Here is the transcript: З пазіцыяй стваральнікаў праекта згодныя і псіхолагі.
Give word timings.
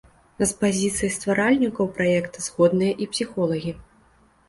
З 0.43 0.47
пазіцыяй 0.63 1.11
стваральнікаў 1.17 1.91
праекта 2.01 2.49
згодныя 2.49 2.93
і 3.05 3.11
псіхолагі. 3.15 3.79